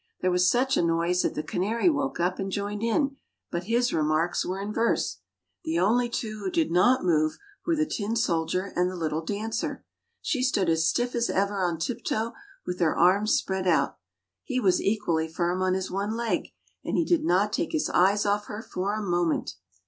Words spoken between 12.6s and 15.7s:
with her arms spread out: he was equally firm